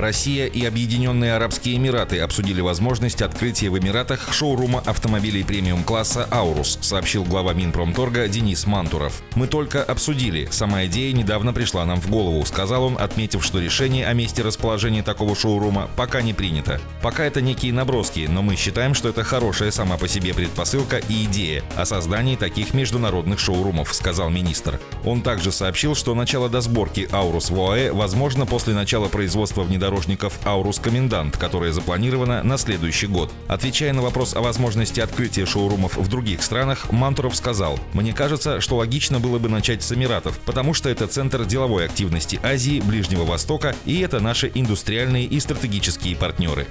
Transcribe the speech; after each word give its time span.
Россия 0.00 0.46
и 0.46 0.64
Объединенные 0.64 1.34
Арабские 1.34 1.76
Эмираты 1.76 2.20
обсудили 2.20 2.60
возможность 2.60 3.20
открытия 3.20 3.68
в 3.68 3.78
Эмиратах 3.78 4.32
шоурума 4.32 4.80
автомобилей 4.86 5.42
премиум-класса 5.42 6.28
«Аурус», 6.30 6.78
сообщил 6.80 7.24
глава 7.24 7.52
Минпромторга 7.52 8.28
Денис 8.28 8.64
Мантуров. 8.66 9.22
«Мы 9.34 9.48
только 9.48 9.82
обсудили. 9.82 10.48
Сама 10.50 10.86
идея 10.86 11.12
недавно 11.12 11.52
пришла 11.52 11.84
нам 11.84 12.00
в 12.00 12.08
голову», 12.08 12.44
сказал 12.46 12.84
он, 12.84 12.96
отметив, 12.98 13.44
что 13.44 13.58
решение 13.58 14.06
о 14.06 14.12
месте 14.12 14.42
расположения 14.42 15.02
такого 15.02 15.34
шоурума 15.34 15.90
пока 15.96 16.22
не 16.22 16.32
принято. 16.32 16.80
Пока 17.02 17.24
это 17.24 17.40
некие 17.40 17.72
наброски, 17.72 18.28
но 18.30 18.42
мы 18.42 18.54
считаем, 18.56 18.94
что 18.94 19.08
это 19.08 19.24
хорошая 19.24 19.72
сама 19.72 19.96
по 19.96 20.06
себе 20.06 20.32
предпосылка 20.32 20.98
и 21.08 21.24
идея 21.24 21.64
о 21.76 21.84
создании 21.84 22.36
таких 22.36 22.72
международных 22.72 23.40
шоурумов, 23.40 23.92
сказал 23.92 24.30
министр. 24.30 24.80
Он 25.04 25.22
также 25.22 25.50
сообщил, 25.50 25.94
что 25.94 26.14
начало 26.14 26.48
досборки 26.48 27.08
«Аурус» 27.10 27.50
в 27.50 27.60
ОАЭ 27.60 27.92
возможно 27.92 28.46
после 28.46 28.74
начала 28.74 29.08
производства 29.08 29.62
внедорожников 29.62 29.87
внедорожников 29.88 30.38
«Аурус 30.44 30.78
Комендант», 30.78 31.38
которая 31.38 31.72
запланирована 31.72 32.42
на 32.42 32.58
следующий 32.58 33.06
год. 33.06 33.32
Отвечая 33.46 33.94
на 33.94 34.02
вопрос 34.02 34.36
о 34.36 34.40
возможности 34.40 35.00
открытия 35.00 35.46
шоурумов 35.46 35.96
в 35.96 36.08
других 36.08 36.42
странах, 36.42 36.92
Мантуров 36.92 37.34
сказал, 37.34 37.80
«Мне 37.94 38.12
кажется, 38.12 38.60
что 38.60 38.76
логично 38.76 39.18
было 39.18 39.38
бы 39.38 39.48
начать 39.48 39.82
с 39.82 39.90
Эмиратов, 39.92 40.38
потому 40.40 40.74
что 40.74 40.90
это 40.90 41.06
центр 41.06 41.46
деловой 41.46 41.86
активности 41.86 42.38
Азии, 42.42 42.80
Ближнего 42.80 43.24
Востока, 43.24 43.74
и 43.86 44.00
это 44.00 44.20
наши 44.20 44.50
индустриальные 44.54 45.24
и 45.24 45.40
стратегические 45.40 46.16
партнеры». 46.16 46.66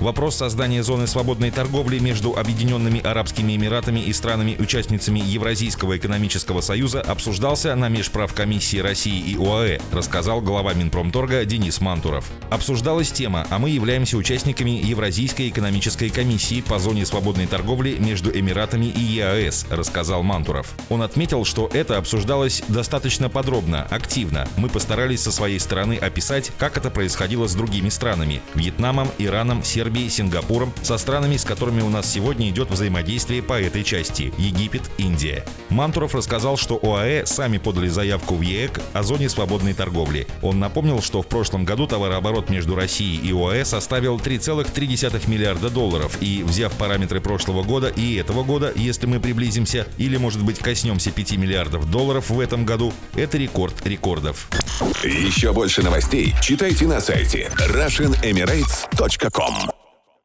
Вопрос 0.00 0.36
создания 0.36 0.82
зоны 0.82 1.06
свободной 1.06 1.50
торговли 1.50 1.98
между 1.98 2.36
Объединенными 2.36 3.00
Арабскими 3.00 3.54
Эмиратами 3.56 4.00
и 4.00 4.12
странами-участницами 4.12 5.20
Евразийского 5.20 5.96
экономического 5.96 6.60
союза 6.62 7.00
обсуждался 7.00 7.74
на 7.76 7.88
межправкомиссии 7.88 8.78
России 8.78 9.20
и 9.20 9.36
ОАЭ, 9.36 9.78
рассказал 9.92 10.40
глава 10.40 10.74
Минпромторга 10.74 11.44
Денис 11.44 11.80
Мантуров. 11.80 11.97
Мантуров. 11.98 12.30
Обсуждалась 12.48 13.10
тема, 13.10 13.44
а 13.50 13.58
мы 13.58 13.70
являемся 13.70 14.16
участниками 14.16 14.70
Евразийской 14.70 15.48
экономической 15.48 16.10
комиссии 16.10 16.60
по 16.60 16.78
зоне 16.78 17.04
свободной 17.04 17.48
торговли 17.48 17.96
между 17.98 18.30
Эмиратами 18.30 18.86
и 18.86 19.00
ЕАЭС, 19.00 19.66
рассказал 19.70 20.22
Мантуров. 20.22 20.72
Он 20.90 21.02
отметил, 21.02 21.44
что 21.44 21.68
это 21.72 21.98
обсуждалось 21.98 22.62
достаточно 22.68 23.28
подробно, 23.28 23.82
активно. 23.90 24.46
Мы 24.56 24.68
постарались 24.68 25.22
со 25.22 25.32
своей 25.32 25.58
стороны 25.58 25.94
описать, 25.94 26.52
как 26.56 26.76
это 26.76 26.88
происходило 26.90 27.48
с 27.48 27.54
другими 27.56 27.88
странами– 27.88 28.42
Вьетнамом, 28.54 29.10
Ираном, 29.18 29.64
Сербией, 29.64 30.08
Сингапуром, 30.08 30.72
со 30.82 30.98
странами, 30.98 31.36
с 31.36 31.44
которыми 31.44 31.80
у 31.80 31.88
нас 31.88 32.08
сегодня 32.08 32.48
идет 32.48 32.70
взаимодействие 32.70 33.42
по 33.42 33.60
этой 33.60 33.82
части– 33.82 34.32
Египет, 34.38 34.82
Индия. 34.98 35.44
Мантуров 35.68 36.14
рассказал, 36.14 36.56
что 36.56 36.78
ОАЭ 36.80 37.26
сами 37.26 37.58
подали 37.58 37.88
заявку 37.88 38.36
в 38.36 38.42
ЕЭК 38.42 38.80
о 38.92 39.02
зоне 39.02 39.28
свободной 39.28 39.74
торговли. 39.74 40.28
Он 40.42 40.60
напомнил, 40.60 41.02
что 41.02 41.22
в 41.22 41.26
прошлом 41.26 41.64
году 41.64 41.87
товарооборот 41.88 42.50
между 42.50 42.76
Россией 42.76 43.18
и 43.18 43.32
ОАЭ 43.32 43.64
составил 43.64 44.18
3,3 44.18 45.28
миллиарда 45.28 45.70
долларов. 45.70 46.18
И 46.20 46.44
взяв 46.44 46.72
параметры 46.74 47.20
прошлого 47.20 47.62
года 47.62 47.88
и 47.88 48.16
этого 48.16 48.44
года, 48.44 48.72
если 48.76 49.06
мы 49.06 49.20
приблизимся 49.20 49.86
или, 49.96 50.16
может 50.16 50.44
быть, 50.44 50.58
коснемся 50.58 51.10
5 51.10 51.32
миллиардов 51.32 51.90
долларов 51.90 52.30
в 52.30 52.38
этом 52.38 52.64
году, 52.64 52.92
это 53.14 53.38
рекорд 53.38 53.84
рекордов. 53.86 54.48
Еще 55.02 55.52
больше 55.52 55.82
новостей 55.82 56.34
читайте 56.40 56.86
на 56.86 57.00
сайте 57.00 57.50
RussianEmirates.com 57.56 59.77